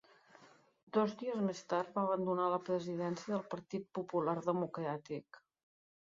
Dos 0.97 1.11
dies 1.17 1.41
més 1.49 1.59
tard 1.73 1.91
va 1.97 2.05
abandonar 2.07 2.47
la 2.53 2.59
presidència 2.69 3.33
del 3.33 3.43
Partit 3.51 3.85
Popular 3.99 4.35
Democràtic. 4.47 5.39